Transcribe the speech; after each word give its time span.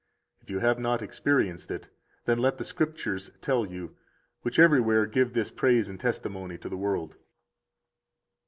If 0.41 0.49
you 0.49 0.57
have 0.57 0.79
not 0.79 1.03
experienced 1.03 1.69
it, 1.69 1.87
then 2.25 2.39
let 2.39 2.57
the 2.57 2.65
Scriptures 2.65 3.29
tell 3.39 3.67
you, 3.67 3.95
which 4.41 4.57
everywhere 4.57 5.05
give 5.05 5.33
this 5.33 5.51
praise 5.51 5.89
and 5.89 5.99
testimony 5.99 6.57
to 6.57 6.69
the 6.69 6.75
world. 6.77 7.17